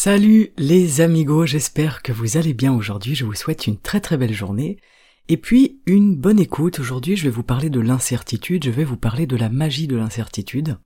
[0.00, 4.16] Salut les amigos, j'espère que vous allez bien aujourd'hui, je vous souhaite une très très
[4.16, 4.78] belle journée.
[5.26, 8.96] Et puis une bonne écoute, aujourd'hui je vais vous parler de l'incertitude, je vais vous
[8.96, 10.78] parler de la magie de l'incertitude.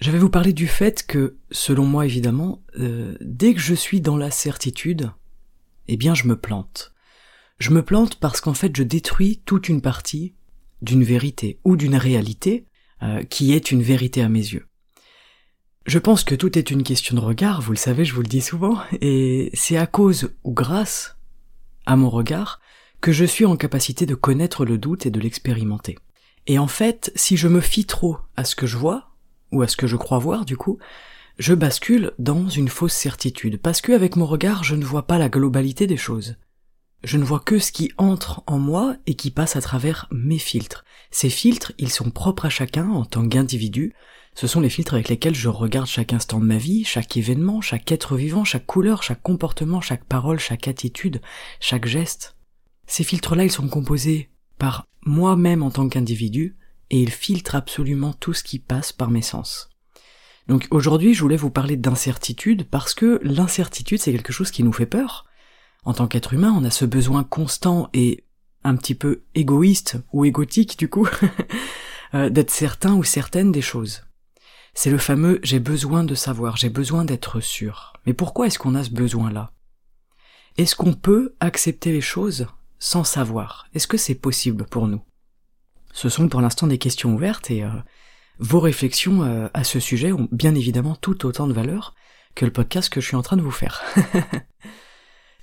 [0.00, 4.00] Je vais vous parler du fait que, selon moi évidemment, euh, dès que je suis
[4.00, 5.12] dans la certitude,
[5.86, 6.94] eh bien je me plante.
[7.58, 10.34] Je me plante parce qu'en fait je détruis toute une partie
[10.80, 12.64] d'une vérité ou d'une réalité
[13.02, 14.66] euh, qui est une vérité à mes yeux.
[15.84, 18.28] Je pense que tout est une question de regard, vous le savez, je vous le
[18.28, 21.16] dis souvent, et c'est à cause ou grâce
[21.86, 22.60] à mon regard
[23.00, 25.98] que je suis en capacité de connaître le doute et de l'expérimenter.
[26.46, 29.10] Et en fait, si je me fie trop à ce que je vois,
[29.50, 30.78] ou à ce que je crois voir du coup,
[31.38, 35.18] je bascule dans une fausse certitude, parce que avec mon regard, je ne vois pas
[35.18, 36.36] la globalité des choses.
[37.04, 40.38] Je ne vois que ce qui entre en moi et qui passe à travers mes
[40.38, 40.84] filtres.
[41.10, 43.94] Ces filtres, ils sont propres à chacun en tant qu'individu,
[44.34, 47.60] ce sont les filtres avec lesquels je regarde chaque instant de ma vie, chaque événement,
[47.60, 51.20] chaque être vivant, chaque couleur, chaque comportement, chaque parole, chaque attitude,
[51.60, 52.36] chaque geste.
[52.86, 56.56] Ces filtres-là, ils sont composés par moi-même en tant qu'individu,
[56.90, 59.70] et ils filtrent absolument tout ce qui passe par mes sens.
[60.48, 64.72] Donc aujourd'hui, je voulais vous parler d'incertitude parce que l'incertitude, c'est quelque chose qui nous
[64.72, 65.26] fait peur.
[65.84, 68.24] En tant qu'être humain, on a ce besoin constant et
[68.64, 71.08] un petit peu égoïste ou égotique du coup,
[72.14, 74.04] euh, d'être certain ou certaine des choses.
[74.74, 77.92] C'est le fameux j'ai besoin de savoir, j'ai besoin d'être sûr.
[78.06, 79.52] Mais pourquoi est-ce qu'on a ce besoin-là?
[80.56, 82.46] Est-ce qu'on peut accepter les choses
[82.78, 83.66] sans savoir?
[83.74, 85.02] Est-ce que c'est possible pour nous?
[85.92, 87.70] Ce sont pour l'instant des questions ouvertes et euh,
[88.38, 91.94] vos réflexions euh, à ce sujet ont bien évidemment tout autant de valeur
[92.34, 93.82] que le podcast que je suis en train de vous faire.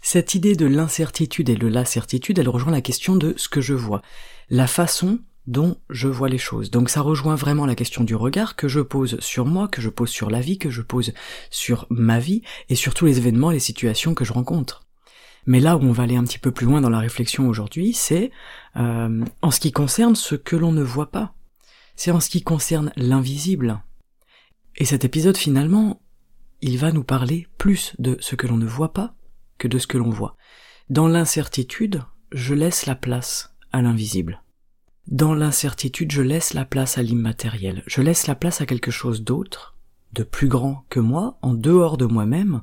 [0.01, 3.61] Cette idée de l'incertitude et de la certitude, elle rejoint la question de ce que
[3.61, 4.01] je vois,
[4.49, 6.69] la façon dont je vois les choses.
[6.69, 9.89] Donc ça rejoint vraiment la question du regard que je pose sur moi, que je
[9.89, 11.11] pose sur la vie, que je pose
[11.49, 14.85] sur ma vie et sur tous les événements, les situations que je rencontre.
[15.45, 17.93] Mais là où on va aller un petit peu plus loin dans la réflexion aujourd'hui,
[17.93, 18.31] c'est
[18.75, 21.33] euh, en ce qui concerne ce que l'on ne voit pas.
[21.95, 23.81] C'est en ce qui concerne l'invisible.
[24.75, 26.01] Et cet épisode finalement,
[26.61, 29.15] il va nous parler plus de ce que l'on ne voit pas
[29.59, 30.35] que de ce que l'on voit.
[30.89, 34.41] Dans l'incertitude, je laisse la place à l'invisible.
[35.07, 39.23] Dans l'incertitude, je laisse la place à l'immatériel, je laisse la place à quelque chose
[39.23, 39.77] d'autre,
[40.13, 42.61] de plus grand que moi, en dehors de moi-même,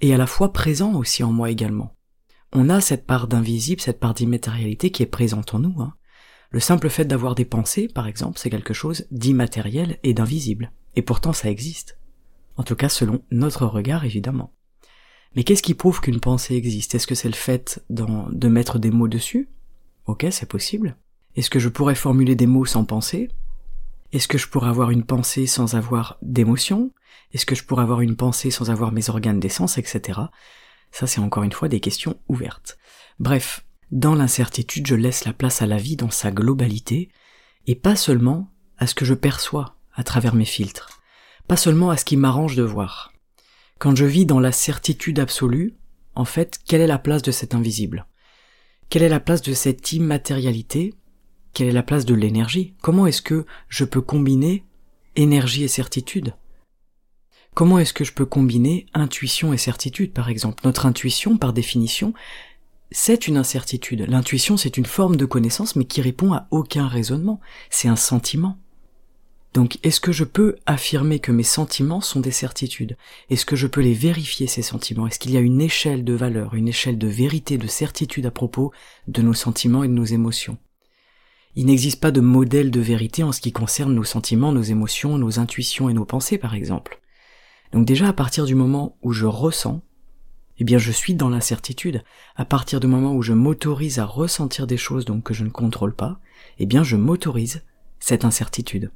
[0.00, 1.96] et à la fois présent aussi en moi également.
[2.52, 5.80] On a cette part d'invisible, cette part d'immatérialité qui est présente en nous.
[5.80, 5.94] Hein.
[6.50, 10.70] Le simple fait d'avoir des pensées, par exemple, c'est quelque chose d'immatériel et d'invisible.
[10.94, 11.98] Et pourtant ça existe.
[12.56, 14.52] En tout cas selon notre regard, évidemment.
[15.34, 16.94] Mais qu'est-ce qui prouve qu'une pensée existe?
[16.94, 19.48] Est-ce que c'est le fait de mettre des mots dessus?
[20.06, 20.96] Ok, c'est possible.
[21.36, 23.30] Est-ce que je pourrais formuler des mots sans penser?
[24.12, 26.92] Est-ce que je pourrais avoir une pensée sans avoir d'émotion?
[27.32, 30.20] Est-ce que je pourrais avoir une pensée sans avoir mes organes d'essence, etc.
[30.92, 32.78] Ça, c'est encore une fois des questions ouvertes.
[33.18, 37.10] Bref, dans l'incertitude, je laisse la place à la vie dans sa globalité,
[37.66, 41.00] et pas seulement à ce que je perçois à travers mes filtres,
[41.48, 43.13] pas seulement à ce qui m'arrange de voir.
[43.78, 45.74] Quand je vis dans la certitude absolue,
[46.14, 48.06] en fait, quelle est la place de cet invisible?
[48.88, 50.94] Quelle est la place de cette immatérialité?
[51.52, 52.74] Quelle est la place de l'énergie?
[52.82, 54.64] Comment est-ce que je peux combiner
[55.16, 56.34] énergie et certitude?
[57.54, 60.62] Comment est-ce que je peux combiner intuition et certitude, par exemple?
[60.64, 62.12] Notre intuition, par définition,
[62.90, 64.06] c'est une incertitude.
[64.08, 67.40] L'intuition, c'est une forme de connaissance, mais qui répond à aucun raisonnement.
[67.70, 68.58] C'est un sentiment.
[69.54, 72.96] Donc, est-ce que je peux affirmer que mes sentiments sont des certitudes?
[73.30, 75.06] Est-ce que je peux les vérifier, ces sentiments?
[75.06, 78.32] Est-ce qu'il y a une échelle de valeur, une échelle de vérité, de certitude à
[78.32, 78.72] propos
[79.06, 80.58] de nos sentiments et de nos émotions?
[81.54, 85.18] Il n'existe pas de modèle de vérité en ce qui concerne nos sentiments, nos émotions,
[85.18, 87.00] nos intuitions et nos pensées par exemple.
[87.72, 89.82] Donc déjà à partir du moment où je ressens,
[90.58, 92.02] eh bien je suis dans l'incertitude.
[92.34, 95.50] À partir du moment où je m'autorise à ressentir des choses donc que je ne
[95.50, 96.18] contrôle pas,
[96.58, 97.62] eh bien je m'autorise
[98.00, 98.90] cette incertitude.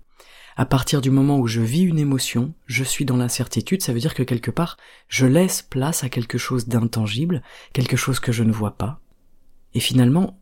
[0.61, 4.01] À partir du moment où je vis une émotion, je suis dans l'incertitude, ça veut
[4.01, 4.77] dire que quelque part,
[5.07, 9.01] je laisse place à quelque chose d'intangible, quelque chose que je ne vois pas.
[9.75, 10.41] Et finalement,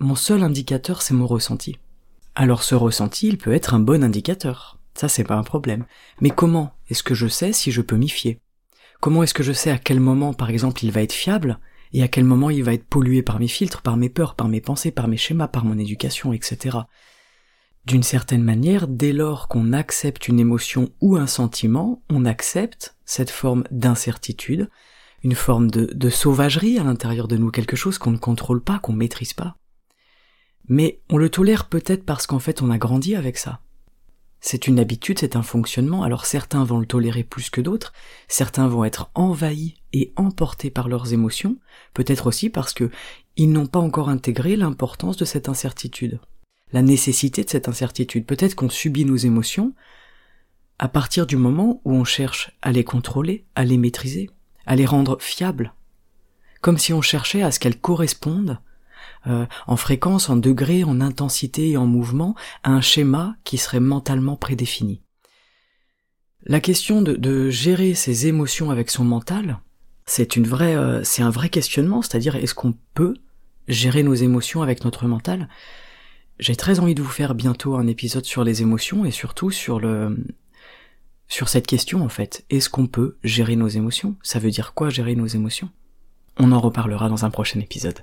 [0.00, 1.78] mon seul indicateur c'est mon ressenti.
[2.34, 4.80] Alors ce ressenti, il peut être un bon indicateur.
[4.94, 5.86] Ça c'est pas un problème.
[6.20, 8.40] Mais comment est-ce que je sais si je peux m'y fier?
[9.00, 11.60] Comment est-ce que je sais à quel moment par exemple il va être fiable
[11.92, 14.48] et à quel moment il va être pollué par mes filtres, par mes peurs, par
[14.48, 16.78] mes pensées, par mes schémas, par mon éducation, etc.
[17.84, 23.30] D'une certaine manière, dès lors qu'on accepte une émotion ou un sentiment, on accepte cette
[23.30, 24.70] forme d'incertitude,
[25.24, 28.92] une forme de, sauvagerie à l'intérieur de nous, quelque chose qu'on ne contrôle pas, qu'on
[28.92, 29.56] maîtrise pas.
[30.68, 33.60] Mais on le tolère peut-être parce qu'en fait on a grandi avec ça.
[34.40, 37.92] C'est une habitude, c'est un fonctionnement, alors certains vont le tolérer plus que d'autres,
[38.26, 41.58] certains vont être envahis et emportés par leurs émotions,
[41.94, 42.90] peut-être aussi parce que
[43.36, 46.20] ils n'ont pas encore intégré l'importance de cette incertitude,
[46.72, 48.26] la nécessité de cette incertitude.
[48.26, 49.74] Peut-être qu'on subit nos émotions
[50.78, 54.30] à partir du moment où on cherche à les contrôler, à les maîtriser,
[54.66, 55.74] à les rendre fiables,
[56.60, 58.58] comme si on cherchait à ce qu'elles correspondent
[59.26, 62.34] euh, en fréquence, en degré, en intensité et en mouvement,
[62.64, 65.02] à un schéma qui serait mentalement prédéfini.
[66.44, 69.60] La question de, gérer ses émotions avec son mental,
[70.06, 73.14] c'est une vraie, euh, c'est un vrai questionnement, c'est-à-dire est-ce qu'on peut
[73.68, 75.48] gérer nos émotions avec notre mental?
[76.38, 79.78] J'ai très envie de vous faire bientôt un épisode sur les émotions et surtout sur
[79.78, 80.16] le,
[81.28, 82.44] sur cette question en fait.
[82.50, 84.16] Est-ce qu'on peut gérer nos émotions?
[84.22, 85.70] Ça veut dire quoi gérer nos émotions?
[86.38, 88.00] On en reparlera dans un prochain épisode.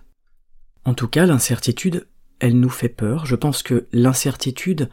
[0.85, 2.07] En tout cas, l'incertitude,
[2.39, 3.25] elle nous fait peur.
[3.25, 4.89] Je pense que l'incertitude,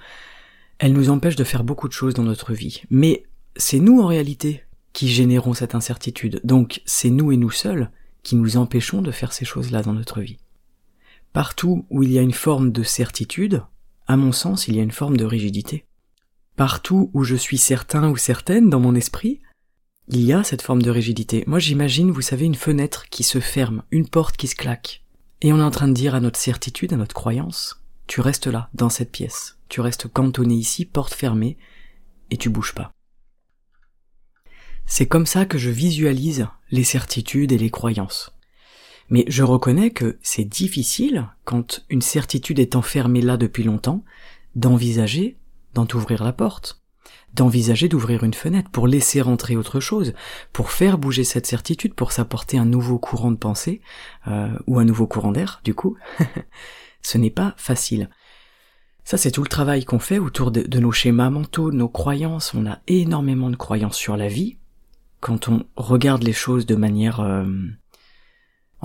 [0.78, 2.82] elle nous empêche de faire beaucoup de choses dans notre vie.
[2.90, 3.24] Mais
[3.56, 6.40] c'est nous en réalité qui générons cette incertitude.
[6.44, 7.90] Donc c'est nous et nous seuls
[8.22, 10.38] qui nous empêchons de faire ces choses-là dans notre vie.
[11.36, 13.62] Partout où il y a une forme de certitude,
[14.06, 15.84] à mon sens, il y a une forme de rigidité.
[16.56, 19.42] Partout où je suis certain ou certaine dans mon esprit,
[20.08, 21.44] il y a cette forme de rigidité.
[21.46, 25.04] Moi j'imagine, vous savez, une fenêtre qui se ferme, une porte qui se claque.
[25.42, 28.46] Et on est en train de dire à notre certitude, à notre croyance, tu restes
[28.46, 31.58] là, dans cette pièce, tu restes cantonné ici, porte fermée,
[32.30, 32.92] et tu bouges pas.
[34.86, 38.35] C'est comme ça que je visualise les certitudes et les croyances.
[39.08, 44.04] Mais je reconnais que c'est difficile, quand une certitude est enfermée là depuis longtemps,
[44.54, 45.36] d'envisager
[45.74, 46.80] d'en ouvrir la porte
[47.36, 50.14] d'envisager d'ouvrir une fenêtre pour laisser rentrer autre chose,
[50.52, 53.82] pour faire bouger cette certitude, pour s'apporter un nouveau courant de pensée,
[54.26, 55.96] euh, ou un nouveau courant d'air, du coup.
[57.02, 58.08] Ce n'est pas facile.
[59.04, 62.54] Ça, c'est tout le travail qu'on fait autour de, nos schémas mentaux, de nos croyances.
[62.54, 64.56] On a énormément de croyances sur la vie.
[65.20, 67.20] Quand on regarde les choses de manière...
[67.20, 67.46] Euh,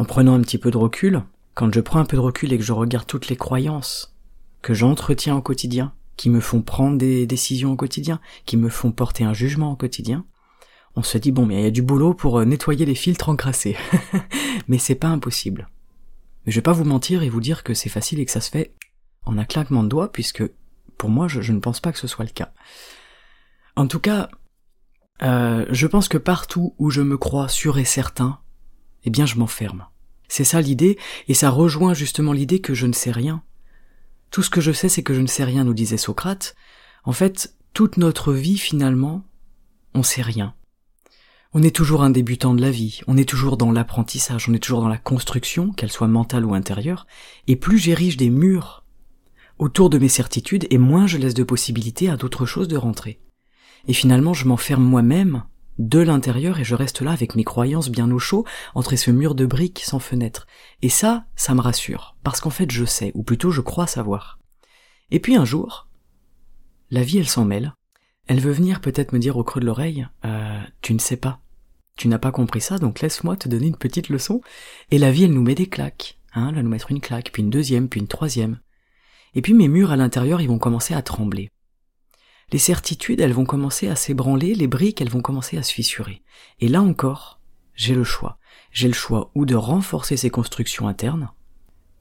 [0.02, 1.22] en prenant un petit peu de recul,
[1.54, 4.16] quand je prends un peu de recul et que je regarde toutes les croyances
[4.64, 8.92] que j'entretiens au quotidien, qui me font prendre des décisions au quotidien, qui me font
[8.92, 10.26] porter un jugement au quotidien,
[10.96, 13.30] on se dit bon mais il y a du boulot pour euh, nettoyer les filtres
[13.30, 13.78] encrassés.
[14.68, 15.70] mais c'est pas impossible.
[16.48, 18.42] Mais je vais pas vous mentir et vous dire que c'est facile et que ça
[18.42, 18.74] se fait
[19.28, 20.44] en un claquement de doigts, puisque
[20.98, 22.52] pour moi je, ne pense pas que ce soit le cas.
[23.76, 24.32] En tout cas,
[25.22, 28.40] euh, je pense que partout où je me crois sûr et certain,
[29.06, 29.88] eh bien je m'enferme.
[30.28, 33.44] C'est ça l'idée, et ça rejoint justement l'idée que je ne sais rien,
[34.32, 36.56] tout ce que je sais, c'est que je ne sais rien, nous disait Socrate.
[37.04, 39.26] En fait, toute notre vie, finalement,
[39.94, 40.56] on sait rien.
[41.54, 44.60] On est toujours un débutant de la vie, on est toujours dans l'apprentissage, on est
[44.60, 47.08] toujours dans la construction, qu'elle soit mentale ou intérieure,
[47.48, 48.86] et plus j'érige des murs
[49.60, 53.20] autour de mes certitudes, et moins je laisse de possibilités à d'autres choses de rentrer.
[53.90, 55.44] Et finalement, je m'enferme moi-même
[55.88, 58.46] de l'intérieur et je reste là avec mes croyances bien au chaud
[58.76, 60.46] entre ce mur de briques sans fenêtre.
[60.82, 64.40] Et ça, ça me rassure, parce qu'en fait je sais, ou plutôt je crois savoir.
[65.10, 65.88] Et puis un jour,
[66.92, 67.74] la vie elle s'en mêle,
[68.28, 71.40] elle veut venir peut-être me dire au creux de l'oreille, euh, tu ne sais pas,
[71.98, 74.42] tu n'as pas compris ça, donc laisse-moi te donner une petite leçon.
[74.92, 77.32] Et la vie elle nous met des claques, hein, elle va nous mettre une claque,
[77.34, 78.60] puis une deuxième, puis une troisième.
[79.34, 81.50] Et puis mes murs à l'intérieur ils vont commencer à trembler
[82.52, 86.22] les certitudes, elles vont commencer à s'ébranler, les briques, elles vont commencer à se fissurer.
[86.60, 87.40] Et là encore,
[87.76, 88.38] j'ai le choix.
[88.72, 91.30] J'ai le choix ou de renforcer ces constructions internes,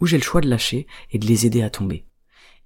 [0.01, 2.05] ou j'ai le choix de lâcher et de les aider à tomber.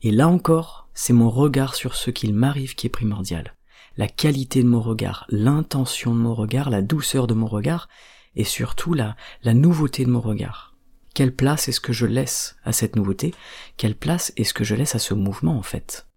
[0.03, 3.55] Et là encore, c'est mon regard sur ce qu'il m'arrive qui est primordial.
[3.97, 7.89] La qualité de mon regard, l'intention de mon regard, la douceur de mon regard,
[8.37, 10.75] et surtout la, la nouveauté de mon regard.
[11.15, 13.33] Quelle place est-ce que je laisse à cette nouveauté?
[13.77, 16.09] Quelle place est-ce que je laisse à ce mouvement en fait?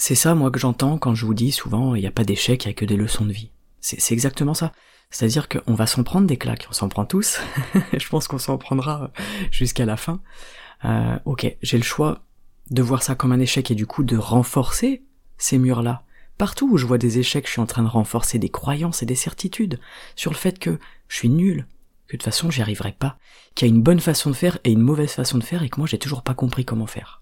[0.00, 2.64] C'est ça, moi, que j'entends quand je vous dis souvent, il n'y a pas d'échec,
[2.64, 3.50] il n'y a que des leçons de vie.
[3.82, 4.72] C'est exactement ça.
[5.10, 7.38] C'est-à-dire qu'on va s'en prendre des claques, on s'en prend tous.
[7.92, 9.10] je pense qu'on s'en prendra
[9.50, 10.22] jusqu'à la fin.
[10.86, 12.24] Euh, ok, j'ai le choix
[12.70, 15.02] de voir ça comme un échec et du coup de renforcer
[15.36, 16.02] ces murs-là.
[16.38, 19.06] Partout où je vois des échecs, je suis en train de renforcer des croyances et
[19.06, 19.80] des certitudes
[20.16, 20.78] sur le fait que
[21.08, 21.66] je suis nul,
[22.06, 23.18] que de toute façon j'y arriverai pas,
[23.54, 25.68] qu'il y a une bonne façon de faire et une mauvaise façon de faire et
[25.68, 27.20] que moi j'ai toujours pas compris comment faire.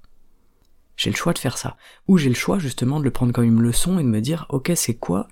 [0.98, 1.76] J'ai le choix de faire ça.
[2.08, 4.46] Ou j'ai le choix justement de le prendre comme une leçon et de me dire,
[4.50, 5.28] ok, c'est quoi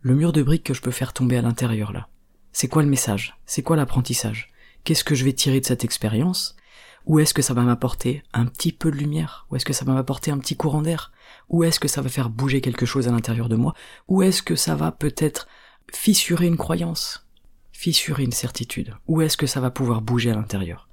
[0.00, 2.08] le mur de briques que je peux faire tomber à l'intérieur là?
[2.52, 3.36] C'est quoi le message?
[3.44, 4.52] C'est quoi l'apprentissage?
[4.84, 6.56] Qu'est-ce que je vais tirer de cette expérience?
[7.04, 9.46] Ou est-ce que ça va m'apporter un petit peu de lumière?
[9.50, 11.10] Ou est-ce que ça va m'apporter un petit courant d'air?
[11.48, 13.74] Ou est-ce que ça va faire bouger quelque chose à l'intérieur de moi?
[14.06, 15.48] Ou est-ce que ça va peut-être
[15.92, 17.26] fissurer une croyance?
[17.72, 18.94] Fissurer une certitude?
[19.08, 20.88] Où est-ce que ça va pouvoir bouger à l'intérieur?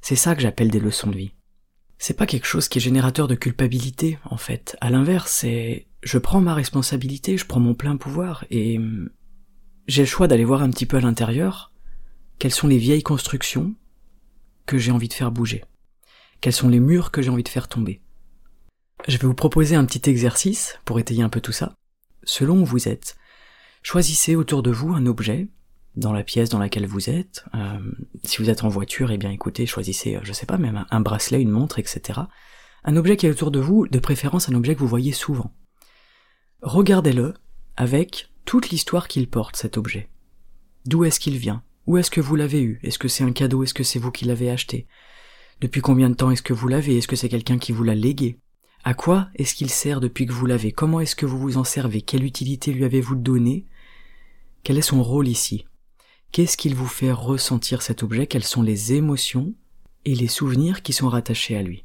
[0.00, 1.34] C'est ça que j'appelle des leçons de vie.
[2.04, 4.76] C'est pas quelque chose qui est générateur de culpabilité, en fait.
[4.80, 9.08] À l'inverse, c'est je prends ma responsabilité, je prends mon plein pouvoir et hum,
[9.86, 11.72] j'ai le choix d'aller voir un petit peu à l'intérieur
[12.40, 13.76] quelles sont les vieilles constructions
[14.66, 15.62] que j'ai envie de faire bouger.
[16.40, 18.00] Quels sont les murs que j'ai envie de faire tomber.
[19.06, 21.72] Je vais vous proposer un petit exercice pour étayer un peu tout ça.
[22.24, 23.14] Selon où vous êtes,
[23.84, 25.46] choisissez autour de vous un objet
[25.96, 27.44] dans la pièce dans laquelle vous êtes.
[27.54, 27.78] Euh,
[28.24, 31.00] si vous êtes en voiture, eh bien écoutez, choisissez, euh, je sais pas, même un,
[31.00, 32.20] bracelet, une montre, etc.
[32.84, 35.52] Un objet qui est autour de vous, de préférence un objet que vous voyez souvent.
[36.62, 37.34] Regardez-le
[37.76, 40.08] avec toute l'histoire qu'il porte, cet objet.
[40.86, 41.62] D'où est-ce qu'il vient?
[41.86, 42.80] Où est-ce que vous l'avez eu?
[42.82, 43.62] Est-ce que c'est un cadeau?
[43.62, 44.86] Est-ce que c'est vous qui l'avez acheté?
[45.60, 46.98] Depuis combien de temps est-ce que vous l'avez?
[46.98, 48.38] Est-ce que c'est quelqu'un qui vous l'a légué?
[48.84, 50.72] À quoi est-ce qu'il sert depuis que vous l'avez?
[50.72, 52.02] Comment est-ce que vous vous en servez?
[52.02, 53.66] Quelle utilité lui avez-vous donné
[54.64, 55.66] Quel est son rôle ici?
[56.32, 58.26] Qu'est-ce qu'il vous fait ressentir cet objet?
[58.26, 59.52] Quelles sont les émotions
[60.06, 61.84] et les souvenirs qui sont rattachés à lui?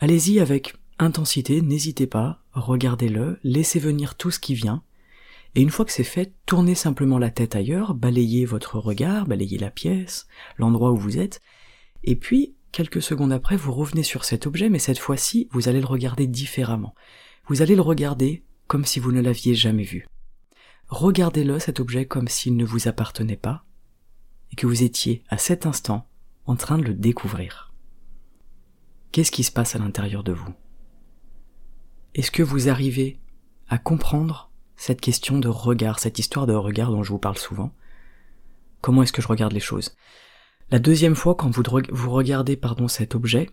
[0.00, 4.82] Allez-y avec intensité, n'hésitez pas, regardez-le, laissez venir tout ce qui vient,
[5.54, 9.58] et une fois que c'est fait, tournez simplement la tête ailleurs, balayez votre regard, balayez
[9.58, 10.26] la pièce,
[10.58, 11.40] l'endroit où vous êtes,
[12.02, 15.80] et puis, quelques secondes après, vous revenez sur cet objet, mais cette fois-ci, vous allez
[15.80, 16.96] le regarder différemment.
[17.46, 20.04] Vous allez le regarder comme si vous ne l'aviez jamais vu
[20.92, 23.64] regardez-le cet objet comme s'il ne vous appartenait pas,
[24.50, 26.06] et que vous étiez à cet instant
[26.44, 27.72] en train de le découvrir.
[29.10, 30.52] Qu'est-ce qui se passe à l'intérieur de vous?
[32.14, 33.18] Est-ce que vous arrivez
[33.68, 37.72] à comprendre cette question de regard, cette histoire de regard dont je vous parle souvent?
[38.82, 39.96] Comment est-ce que je regarde les choses?
[40.70, 43.48] La deuxième fois, quand vous, vous regardez pardon, cet objet,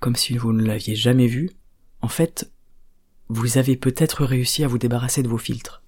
[0.00, 1.50] comme si vous ne l'aviez jamais vu,
[2.02, 2.52] en fait,
[3.28, 5.82] vous avez peut-être réussi à vous débarrasser de vos filtres.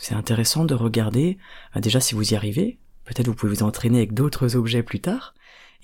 [0.00, 1.36] C'est intéressant de regarder,
[1.76, 5.00] euh, déjà si vous y arrivez, peut-être vous pouvez vous entraîner avec d'autres objets plus
[5.00, 5.34] tard,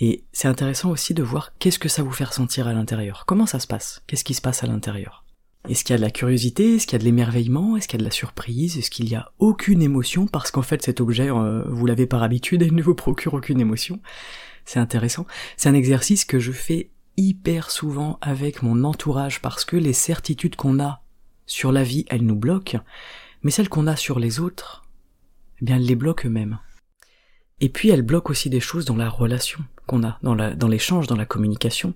[0.00, 3.24] et c'est intéressant aussi de voir qu'est-ce que ça vous fait ressentir à l'intérieur.
[3.26, 4.02] Comment ça se passe?
[4.06, 5.24] Qu'est-ce qui se passe à l'intérieur?
[5.68, 6.76] Est-ce qu'il y a de la curiosité?
[6.76, 7.76] Est-ce qu'il y a de l'émerveillement?
[7.76, 8.78] Est-ce qu'il y a de la surprise?
[8.78, 10.26] Est-ce qu'il y a aucune émotion?
[10.26, 13.34] Parce qu'en fait cet objet, euh, vous l'avez par habitude et il ne vous procure
[13.34, 14.00] aucune émotion.
[14.64, 15.26] C'est intéressant.
[15.58, 20.56] C'est un exercice que je fais hyper souvent avec mon entourage parce que les certitudes
[20.56, 21.02] qu'on a
[21.44, 22.80] sur la vie, elles nous bloquent
[23.42, 24.84] mais celles qu'on a sur les autres,
[25.60, 26.58] eh bien, elles les bloquent eux-mêmes.
[27.60, 31.06] Et puis, elles bloquent aussi des choses dans la relation qu'on a, dans, dans l'échange,
[31.06, 31.94] dans la communication.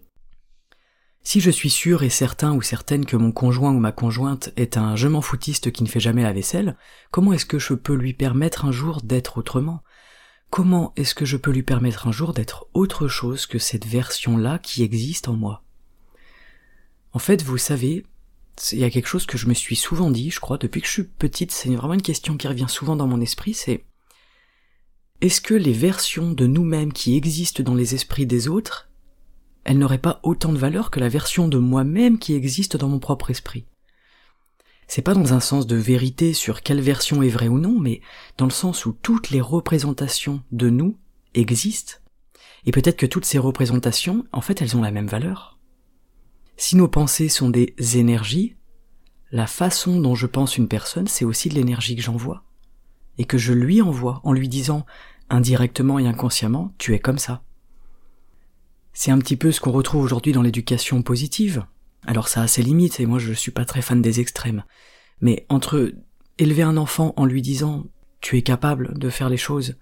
[1.23, 4.79] Si je suis sûr et certain ou certaine que mon conjoint ou ma conjointe est
[4.79, 6.77] un je m'en foutiste qui ne fait jamais la vaisselle,
[7.11, 9.83] comment est-ce que je peux lui permettre un jour d'être autrement?
[10.49, 14.59] Comment est-ce que je peux lui permettre un jour d'être autre chose que cette version-là
[14.59, 15.63] qui existe en moi?
[17.13, 18.07] En fait, vous savez,
[18.73, 20.87] il y a quelque chose que je me suis souvent dit, je crois, depuis que
[20.87, 23.85] je suis petite, c'est vraiment une question qui revient souvent dans mon esprit, c'est
[25.21, 28.91] est-ce que les versions de nous-mêmes qui existent dans les esprits des autres,
[29.65, 32.99] elles n'auraient pas autant de valeur que la version de moi-même qui existe dans mon
[32.99, 33.67] propre esprit?
[34.89, 38.01] C'est pas dans un sens de vérité sur quelle version est vraie ou non, mais
[38.39, 40.99] dans le sens où toutes les représentations de nous
[41.35, 41.95] existent,
[42.67, 45.60] et peut-être que toutes ces représentations, en fait, elles ont la même valeur.
[46.63, 48.55] Si nos pensées sont des énergies,
[49.33, 52.45] la façon dont je pense une personne, c'est aussi de l'énergie que j'envoie.
[53.17, 54.85] Et que je lui envoie en lui disant,
[55.31, 57.43] indirectement et inconsciemment, tu es comme ça.
[58.93, 61.65] C'est un petit peu ce qu'on retrouve aujourd'hui dans l'éducation positive.
[62.07, 64.65] Alors ça a ses limites, et moi je suis pas très fan des extrêmes.
[65.23, 65.95] Mais entre
[66.37, 67.87] élever un enfant en lui disant,
[68.21, 69.77] tu es capable de faire les choses,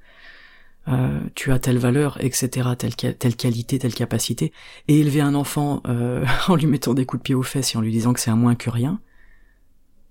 [0.88, 4.52] euh, tu as telle valeur, etc., telle, qualité, telle capacité,
[4.88, 7.78] et élever un enfant euh, en lui mettant des coups de pied aux fesses et
[7.78, 9.00] en lui disant que c'est un moins que rien,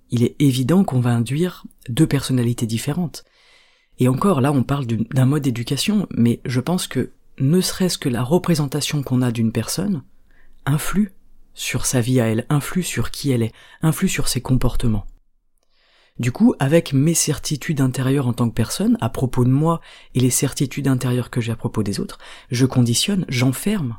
[0.10, 3.26] il est évident qu'on va induire deux personnalités différentes.
[4.00, 8.10] Et encore, là, on parle d'un mode d'éducation, mais je pense que ne serait-ce que
[8.10, 10.04] la représentation qu'on a d'une personne
[10.66, 11.14] influe
[11.54, 15.08] sur sa vie à elle, influe sur qui elle est, influe sur ses comportements.
[16.20, 19.82] Du coup, avec mes certitudes intérieures en tant que personne, à propos de moi
[20.16, 22.18] et les certitudes intérieures que j'ai à propos des autres,
[22.50, 23.98] je conditionne, j'enferme.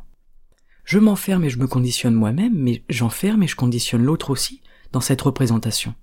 [0.85, 5.01] Je m'enferme et je me conditionne moi-même, mais j'enferme et je conditionne l'autre aussi dans
[5.01, 5.95] cette représentation.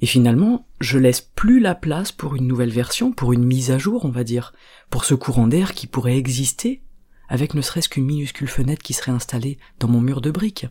[0.00, 3.78] Et finalement, je laisse plus la place pour une nouvelle version, pour une mise à
[3.78, 4.52] jour, on va dire,
[4.90, 6.82] pour ce courant d'air qui pourrait exister,
[7.28, 10.66] avec ne serait-ce qu'une minuscule fenêtre qui serait installée dans mon mur de briques.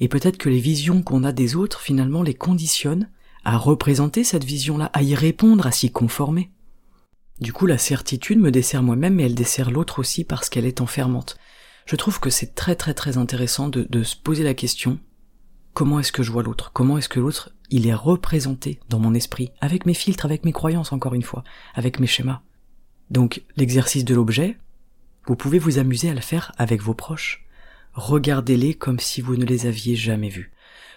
[0.00, 3.08] Et peut-être que les visions qu'on a des autres, finalement, les conditionnent
[3.44, 6.50] à représenter cette vision-là, à y répondre, à s'y conformer.
[7.40, 10.80] Du coup, la certitude me dessert moi-même, mais elle dessert l'autre aussi parce qu'elle est
[10.80, 11.38] enfermante.
[11.86, 14.98] Je trouve que c'est très très très intéressant de, de se poser la question,
[15.72, 16.72] comment est-ce que je vois l'autre?
[16.72, 20.52] Comment est-ce que l'autre, il est représenté dans mon esprit, avec mes filtres, avec mes
[20.52, 22.42] croyances encore une fois, avec mes schémas.
[23.10, 24.58] Donc, l'exercice de l'objet,
[25.26, 27.46] vous pouvez vous amuser à le faire avec vos proches.
[27.92, 30.52] Regardez-les comme si vous ne les aviez jamais vus.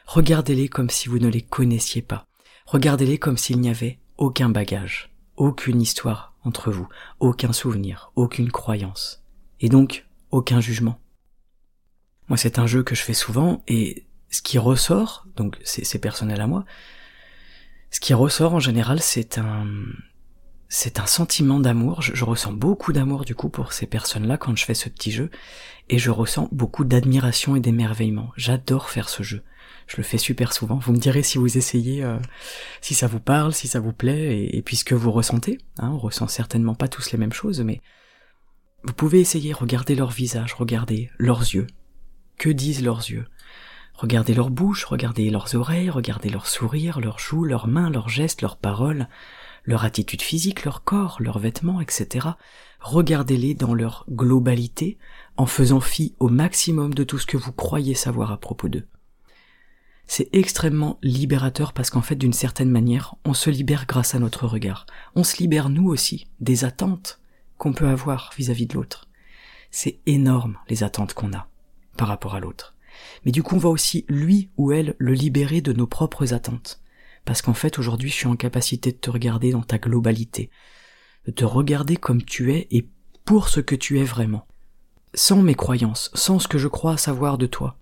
[0.08, 2.26] Regardez-les comme si vous ne les connaissiez pas.
[2.72, 6.88] Regardez-les comme s'il n'y avait aucun bagage, aucune histoire entre vous,
[7.20, 9.26] aucun souvenir, aucune croyance.
[9.60, 10.98] Et donc, aucun jugement.
[12.30, 16.40] Moi, c'est un jeu que je fais souvent et ce qui ressort, donc c'est personnel
[16.40, 16.64] à moi,
[17.90, 19.68] ce qui ressort en général, c'est un,
[20.70, 22.02] c'est un sentiment d'amour.
[22.02, 25.30] Je, ressens beaucoup d'amour du coup pour ces personnes-là quand je fais ce petit jeu,
[25.90, 28.32] et je ressens beaucoup d'admiration et d'émerveillement.
[28.38, 29.44] J'adore faire ce jeu.
[29.92, 30.78] Je le fais super souvent.
[30.78, 32.18] Vous me direz si vous essayez, euh,
[32.80, 35.58] si ça vous parle, si ça vous plaît, et, et puis ce que vous ressentez.
[35.80, 37.82] Hein, on ressent certainement pas tous les mêmes choses, mais
[38.84, 41.68] vous pouvez essayer, regarder leur visage, regarder leurs yeux.
[42.38, 43.26] Que disent leurs yeux?
[43.94, 48.42] Regardez leur bouche, regardez leurs oreilles, regardez leur sourire, leurs joues, leurs mains, leurs gestes,
[48.42, 49.10] leurs paroles,
[49.66, 52.30] leur attitude physique, leur corps, leurs vêtements, etc.
[52.80, 54.98] Regardez-les dans leur globalité,
[55.36, 58.88] en faisant fi au maximum de tout ce que vous croyez savoir à propos d'eux.
[60.14, 64.46] C'est extrêmement libérateur parce qu'en fait, d'une certaine manière, on se libère grâce à notre
[64.46, 64.86] regard.
[65.16, 67.22] On se libère nous aussi des attentes
[67.58, 69.08] qu'on peut avoir vis-à-vis de l'autre.
[69.70, 71.48] C'est énorme les attentes qu'on a
[71.96, 72.76] par rapport à l'autre.
[73.24, 76.82] Mais du coup, on va aussi lui ou elle le libérer de nos propres attentes
[77.24, 80.50] parce qu'en fait aujourd'hui je suis en capacité de te regarder dans ta globalité,
[81.26, 82.86] de te regarder comme tu es et
[83.24, 84.46] pour ce que tu es vraiment,
[85.14, 87.78] sans mes croyances, sans ce que je crois savoir de toi.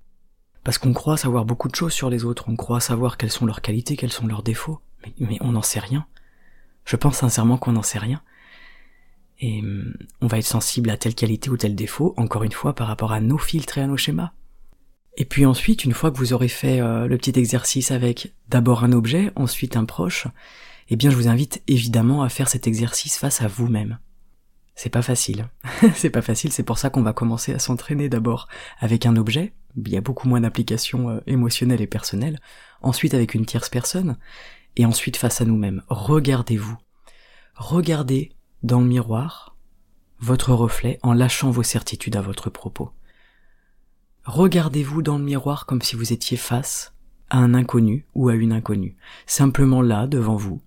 [0.63, 3.45] Parce qu'on croit savoir beaucoup de choses sur les autres, on croit savoir quelles sont
[3.45, 4.81] leurs qualités, quels sont leurs défauts,
[5.19, 6.05] mais, on n'en sait rien.
[6.85, 8.21] Je pense sincèrement qu'on n'en sait rien.
[9.39, 12.73] Et hum, on va être sensible à telle qualité ou tel défaut, encore une fois,
[12.73, 14.31] par rapport à nos filtres et à nos schémas.
[15.17, 18.83] Et puis ensuite, une fois que vous aurez fait euh, le petit exercice avec d'abord
[18.83, 20.27] un objet, ensuite un proche,
[20.89, 23.99] eh bien je vous invite évidemment à faire cet exercice face à vous-même.
[24.75, 25.49] C'est pas facile.
[25.95, 28.47] c'est pas facile, c'est pour ça qu'on va commencer à s'entraîner d'abord
[28.79, 32.39] avec un objet, il y a beaucoup moins d'applications euh, émotionnelles et personnelles,
[32.81, 34.17] ensuite avec une tierce personne,
[34.75, 35.83] et ensuite face à nous-mêmes.
[35.87, 36.77] Regardez-vous.
[37.55, 38.31] Regardez
[38.63, 39.55] dans le miroir
[40.19, 42.91] votre reflet en lâchant vos certitudes à votre propos.
[44.25, 46.93] Regardez-vous dans le miroir comme si vous étiez face
[47.29, 50.61] à un inconnu ou à une inconnue, simplement là devant vous.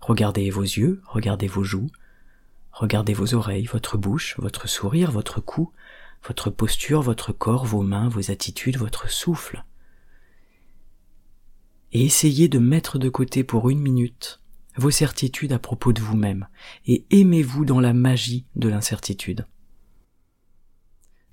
[0.00, 1.90] Regardez vos yeux, regardez vos joues,
[2.72, 5.72] regardez vos oreilles, votre bouche, votre sourire, votre cou,
[6.26, 9.64] votre posture, votre corps, vos mains, vos attitudes, votre souffle.
[11.92, 14.40] Et essayez de mettre de côté pour une minute
[14.76, 16.48] vos certitudes à propos de vous-même,
[16.86, 19.46] et aimez-vous dans la magie de l'incertitude.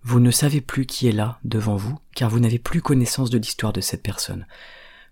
[0.03, 3.37] Vous ne savez plus qui est là devant vous, car vous n'avez plus connaissance de
[3.37, 4.47] l'histoire de cette personne.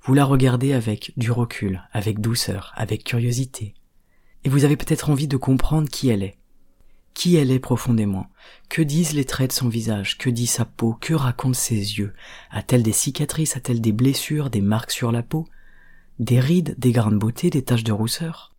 [0.02, 3.76] Vous la regardez avec du recul, avec douceur, avec curiosité.
[4.44, 6.39] Et vous avez peut-être envie de comprendre qui elle est.
[7.14, 8.28] Qui elle est profondément?
[8.70, 12.14] Que disent les traits de son visage, que dit sa peau, que racontent ses yeux?
[12.52, 15.48] A-t-elle des cicatrices, a-t-elle des blessures, des marques sur la peau?
[16.20, 18.54] Des rides, des grains de beauté, des taches de rousseur?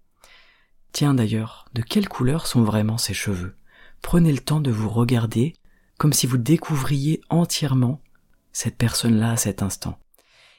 [0.93, 3.55] Tiens d'ailleurs, de quelle couleur sont vraiment ses cheveux?
[4.03, 5.55] Prenez le temps de vous regarder
[5.99, 8.01] comme si vous découvriez entièrement
[8.53, 9.99] cette personne-là à cet instant.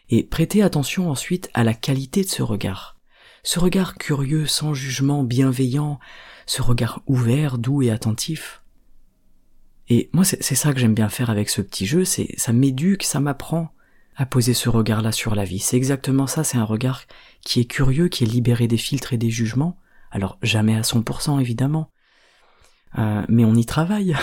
[0.10, 3.01] Et prêtez attention ensuite à la qualité de ce regard.
[3.44, 6.00] Ce regard curieux, sans jugement, bienveillant,
[6.46, 8.62] ce regard ouvert, doux et attentif.
[9.90, 13.04] Et moi, c'est ça que j'aime bien faire avec ce petit jeu, c'est ça m'éduque,
[13.04, 13.74] ça m'apprend
[14.16, 15.60] à poser ce regard-là sur la vie.
[15.60, 17.04] C'est exactement ça, c'est un regard
[17.42, 19.78] qui est curieux, qui est libéré des filtres et des jugements.
[20.12, 21.90] Alors jamais à 100% évidemment,
[23.00, 24.16] euh, mais on y travaille.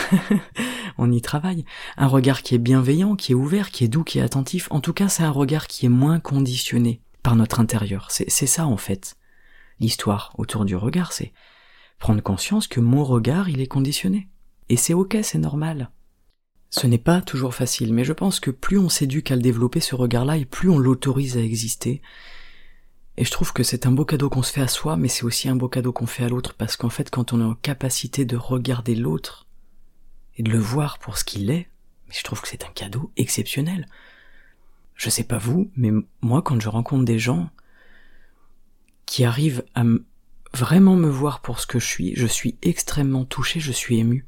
[0.99, 1.65] on y travaille.
[1.97, 4.69] Un regard qui est bienveillant, qui est ouvert, qui est doux, qui est attentif.
[4.71, 8.11] En tout cas, c'est un regard qui est moins conditionné par notre intérieur.
[8.11, 9.17] C'est ça, en fait.
[9.81, 11.33] L'histoire autour du regard, c'est
[11.99, 14.29] prendre conscience que mon regard, il est conditionné.
[14.69, 15.91] Et c'est ok, c'est normal.
[16.71, 19.81] Ce n'est pas toujours facile, mais je pense que plus on s'éduque à le développer
[19.81, 22.03] ce regard-là, et plus on l'autorise à exister,
[23.19, 25.25] et je trouve que c'est un beau cadeau qu'on se fait à soi, mais c'est
[25.25, 27.57] aussi un beau cadeau qu'on fait à l'autre, parce qu'en fait, quand on est en
[27.57, 29.49] capacité de regarder l'autre
[30.37, 31.69] et de le voir pour ce qu'il est,
[32.11, 33.89] je trouve que c'est un cadeau exceptionnel.
[34.99, 37.49] Je sais pas vous, mais moi, quand je rencontre des gens,
[39.07, 39.85] qui arrive à
[40.53, 44.27] vraiment me voir pour ce que je suis, je suis extrêmement touché, je suis ému.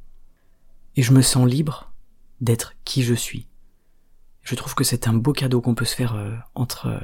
[0.97, 1.93] Et je me sens libre
[2.41, 3.49] d'être qui je suis.
[4.43, 7.01] Je trouve que c'est un beau cadeau qu'on peut se faire euh, entre, euh,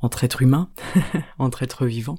[0.00, 0.70] entre êtres humains,
[1.38, 2.18] entre êtres vivants.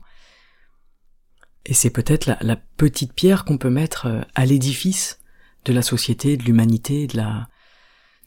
[1.66, 5.20] Et c'est peut-être la, la, petite pierre qu'on peut mettre euh, à l'édifice
[5.66, 7.48] de la société, de l'humanité, de la,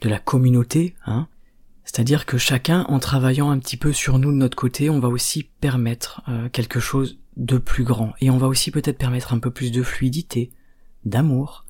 [0.01, 1.29] de la communauté, hein.
[1.85, 5.09] C'est-à-dire que chacun, en travaillant un petit peu sur nous de notre côté, on va
[5.09, 8.12] aussi permettre quelque chose de plus grand.
[8.21, 10.53] Et on va aussi peut-être permettre un peu plus de fluidité,
[11.05, 11.64] d'amour.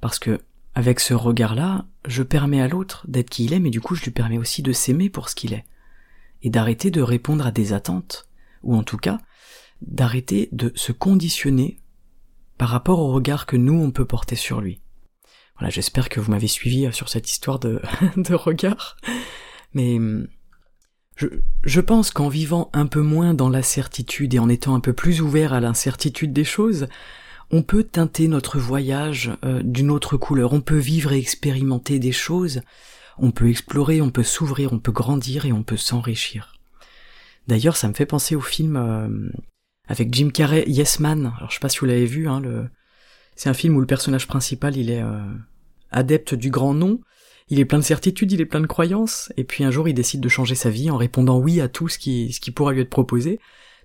[0.00, 0.40] Parce que
[0.74, 4.02] avec ce regard-là, je permets à l'autre d'être qui il est, mais du coup je
[4.02, 5.64] lui permets aussi de s'aimer pour ce qu'il est.
[6.42, 8.28] Et d'arrêter de répondre à des attentes,
[8.62, 9.20] ou en tout cas,
[9.82, 11.78] d'arrêter de se conditionner
[12.58, 14.80] par rapport au regard que nous on peut porter sur lui.
[15.58, 17.80] Voilà, j'espère que vous m'avez suivi sur cette histoire de,
[18.16, 18.96] de regard.
[19.72, 19.98] Mais
[21.16, 21.26] je,
[21.64, 24.92] je pense qu'en vivant un peu moins dans la certitude et en étant un peu
[24.92, 26.88] plus ouvert à l'incertitude des choses,
[27.50, 32.12] on peut teinter notre voyage euh, d'une autre couleur, on peut vivre et expérimenter des
[32.12, 32.62] choses,
[33.18, 36.54] on peut explorer, on peut s'ouvrir, on peut grandir et on peut s'enrichir.
[37.46, 39.30] D'ailleurs, ça me fait penser au film euh,
[39.86, 41.32] avec Jim Carrey, Yes Man.
[41.36, 42.68] Alors je sais pas si vous l'avez vu, hein, le...
[43.36, 45.20] c'est un film où le personnage principal il est euh,
[45.90, 47.00] adepte du grand nom,
[47.48, 49.94] il est plein de certitudes, il est plein de croyances, et puis un jour il
[49.94, 52.72] décide de changer sa vie en répondant oui à tout ce qui, ce qui pourra
[52.72, 53.38] lui être proposé,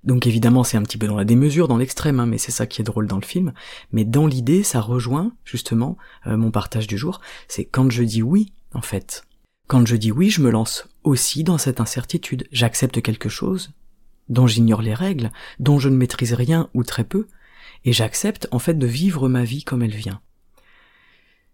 [0.04, 2.66] donc évidemment c'est un petit peu dans la démesure, dans l'extrême, hein, mais c'est ça
[2.66, 3.54] qui est drôle dans le film.
[3.92, 7.22] Mais dans l'idée, ça rejoint justement euh, mon partage du jour.
[7.48, 9.26] C'est quand je dis oui, en fait.
[9.68, 12.48] Quand je dis oui, je me lance aussi dans cette incertitude.
[12.52, 13.72] J'accepte quelque chose
[14.30, 17.28] dont j'ignore les règles, dont je ne maîtrise rien ou très peu,
[17.86, 20.22] et j'accepte en fait de vivre ma vie comme elle vient.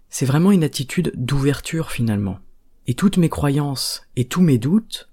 [0.09, 2.39] C'est vraiment une attitude d'ouverture finalement.
[2.87, 5.09] Et toutes mes croyances et tous mes doutes,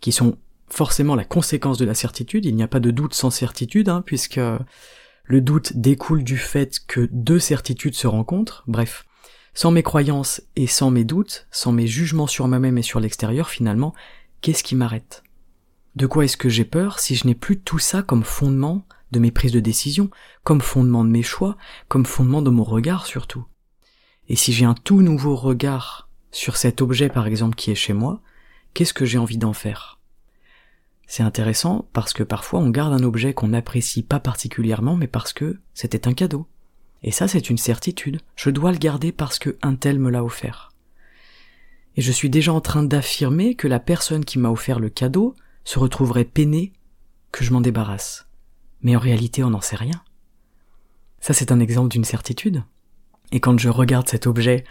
[0.00, 3.30] qui sont forcément la conséquence de la certitude, il n'y a pas de doute sans
[3.30, 4.40] certitude, hein, puisque
[5.24, 9.04] le doute découle du fait que deux certitudes se rencontrent, bref.
[9.52, 13.50] Sans mes croyances et sans mes doutes, sans mes jugements sur moi-même et sur l'extérieur,
[13.50, 13.94] finalement,
[14.40, 15.22] qu'est-ce qui m'arrête?
[15.96, 19.18] De quoi est-ce que j'ai peur si je n'ai plus tout ça comme fondement de
[19.18, 20.10] mes prises de décision,
[20.44, 21.56] comme fondement de mes choix,
[21.88, 23.44] comme fondement de mon regard surtout
[24.28, 27.92] Et si j'ai un tout nouveau regard sur cet objet par exemple qui est chez
[27.92, 28.20] moi,
[28.74, 29.98] qu'est-ce que j'ai envie d'en faire?
[31.06, 35.32] C'est intéressant parce que parfois on garde un objet qu'on n'apprécie pas particulièrement mais parce
[35.32, 36.46] que c'était un cadeau.
[37.02, 40.22] Et ça c'est une certitude, je dois le garder parce que un tel me l'a
[40.22, 40.70] offert.
[41.96, 45.34] Et je suis déjà en train d'affirmer que la personne qui m'a offert le cadeau
[45.64, 46.72] se retrouverait peinée
[47.32, 48.29] que je m'en débarrasse.
[48.82, 50.02] Mais en réalité on n'en sait rien.
[51.20, 52.62] Ça c'est un exemple d'une certitude.
[53.32, 54.64] Et quand je regarde cet objet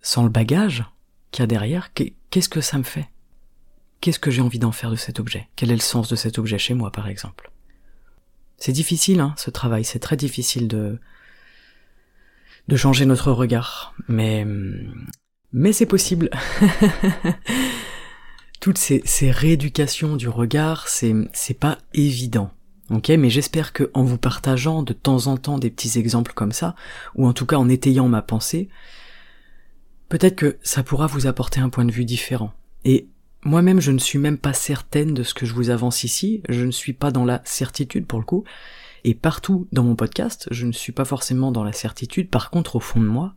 [0.00, 0.84] sans le bagage
[1.30, 3.08] qu'il y a derrière, qu'est-ce que ça me fait?
[4.00, 5.48] Qu'est-ce que j'ai envie d'en faire de cet objet?
[5.56, 7.50] Quel est le sens de cet objet chez moi, par exemple?
[8.58, 10.98] C'est difficile, hein, ce travail, c'est très difficile de
[12.68, 14.44] de changer notre regard, mais
[15.52, 16.30] mais c'est possible.
[18.60, 22.50] Toutes ces, rééducations du regard, c'est c'est pas évident.
[22.90, 26.52] Ok, mais j'espère que en vous partageant de temps en temps des petits exemples comme
[26.52, 26.76] ça,
[27.16, 28.68] ou en tout cas en étayant ma pensée,
[30.08, 32.52] peut-être que ça pourra vous apporter un point de vue différent.
[32.84, 33.08] Et
[33.42, 36.64] moi-même, je ne suis même pas certaine de ce que je vous avance ici, je
[36.64, 38.44] ne suis pas dans la certitude pour le coup,
[39.02, 42.76] et partout dans mon podcast, je ne suis pas forcément dans la certitude, par contre
[42.76, 43.34] au fond de moi,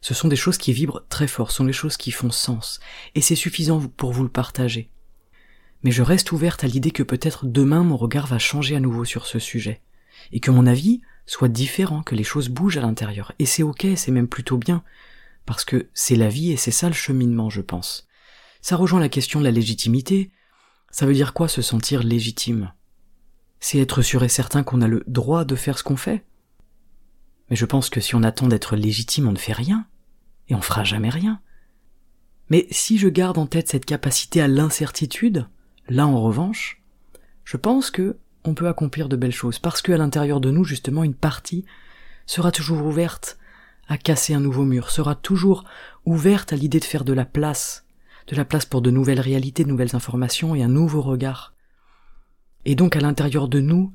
[0.00, 2.80] ce sont des choses qui vibrent très fort, ce sont des choses qui font sens,
[3.14, 4.90] et c'est suffisant pour vous le partager.
[5.82, 9.04] Mais je reste ouverte à l'idée que peut-être demain mon regard va changer à nouveau
[9.04, 9.80] sur ce sujet,
[10.32, 13.86] et que mon avis soit différent, que les choses bougent à l'intérieur, et c'est ok,
[13.96, 14.82] c'est même plutôt bien,
[15.46, 18.08] parce que c'est la vie et c'est ça le cheminement, je pense.
[18.60, 20.30] Ça rejoint la question de la légitimité.
[20.90, 22.72] Ça veut dire quoi se sentir légitime?
[23.60, 26.24] C'est être sûr et certain qu'on a le droit de faire ce qu'on fait?
[27.50, 29.86] Mais je pense que si on attend d'être légitime, on ne fait rien.
[30.48, 31.40] Et on fera jamais rien.
[32.50, 35.46] Mais si je garde en tête cette capacité à l'incertitude,
[35.88, 36.82] là en revanche,
[37.44, 41.04] je pense que on peut accomplir de belles choses parce qu'à l'intérieur de nous, justement,
[41.04, 41.64] une partie
[42.26, 43.38] sera toujours ouverte
[43.88, 45.64] à casser un nouveau mur, sera toujours
[46.04, 47.84] ouverte à l'idée de faire de la place
[48.28, 51.54] de la place pour de nouvelles réalités, de nouvelles informations et un nouveau regard.
[52.64, 53.92] Et donc à l'intérieur de nous,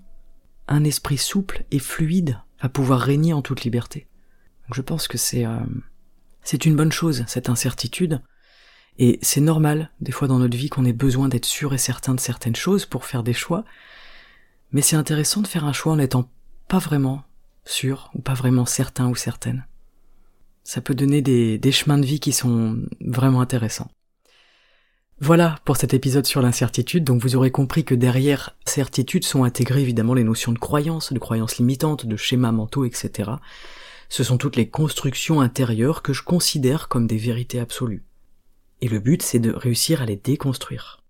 [0.68, 4.08] un esprit souple et fluide va pouvoir régner en toute liberté.
[4.74, 5.60] Je pense que c'est euh,
[6.42, 8.22] c'est une bonne chose cette incertitude
[9.00, 12.14] et c'est normal des fois dans notre vie qu'on ait besoin d'être sûr et certain
[12.14, 13.66] de certaines choses pour faire des choix.
[14.72, 16.30] Mais c'est intéressant de faire un choix en n'étant
[16.68, 17.24] pas vraiment
[17.66, 19.66] sûr ou pas vraiment certain ou certaine.
[20.64, 23.92] Ça peut donner des, chemins de vie qui sont vraiment intéressants.
[25.20, 29.82] Voilà pour cet épisode sur l'incertitude, donc vous aurez compris que derrière certitude sont intégrées
[29.82, 33.32] évidemment les notions de croyances, de croyances limitantes, de schémas mentaux, etc.
[34.10, 38.04] Ce sont toutes les constructions intérieures que je considère comme des vérités absolues.
[38.84, 41.06] Et le but c'est de réussir à les déconstruire.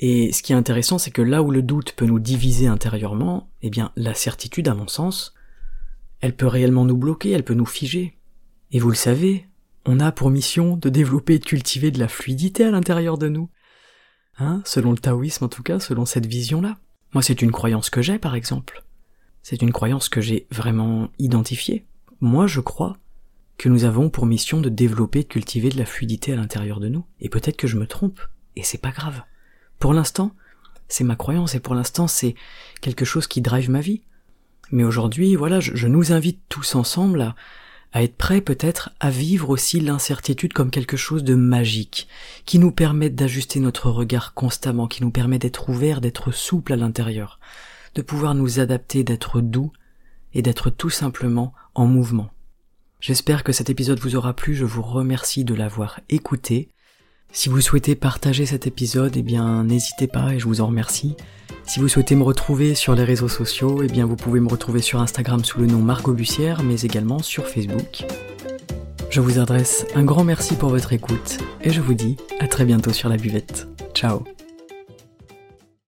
[0.00, 3.48] Et ce qui est intéressant, c'est que là où le doute peut nous diviser intérieurement,
[3.62, 5.34] eh bien, la certitude, à mon sens,
[6.20, 8.18] elle peut réellement nous bloquer, elle peut nous figer.
[8.72, 9.46] Et vous le savez,
[9.86, 13.28] on a pour mission de développer et de cultiver de la fluidité à l'intérieur de
[13.28, 13.50] nous.
[14.38, 16.76] Hein, selon le taoïsme en tout cas, selon cette vision-là.
[17.12, 18.82] Moi, c'est une croyance que j'ai, par exemple.
[19.44, 21.86] C'est une croyance que j'ai vraiment identifiée.
[22.20, 22.96] Moi, je crois
[23.58, 26.88] que nous avons pour mission de développer de cultiver de la fluidité à l'intérieur de
[26.88, 27.04] nous.
[27.20, 28.20] Et peut-être que je me trompe,
[28.56, 29.22] et c'est pas grave.
[29.78, 30.32] Pour l'instant,
[30.88, 32.34] c'est ma croyance et pour l'instant c'est
[32.80, 34.02] quelque chose qui drive ma vie.
[34.70, 37.34] Mais aujourd'hui, voilà, je, nous invite tous ensemble
[37.92, 42.08] à, être prêts peut-être à vivre aussi l'incertitude comme quelque chose de magique,
[42.44, 46.76] qui nous permet d'ajuster notre regard constamment, qui nous permet d'être ouverts, d'être souple à
[46.76, 47.38] l'intérieur,
[47.94, 49.70] de pouvoir nous adapter, d'être doux
[50.32, 52.30] et d'être tout simplement en mouvement.
[53.06, 56.70] J'espère que cet épisode vous aura plu, je vous remercie de l'avoir écouté.
[57.32, 61.14] Si vous souhaitez partager cet épisode, eh bien n'hésitez pas et je vous en remercie.
[61.66, 64.80] Si vous souhaitez me retrouver sur les réseaux sociaux, eh bien vous pouvez me retrouver
[64.80, 68.06] sur Instagram sous le nom Margot Bussière, mais également sur Facebook.
[69.10, 72.64] Je vous adresse un grand merci pour votre écoute et je vous dis à très
[72.64, 73.68] bientôt sur la buvette.
[73.92, 74.24] Ciao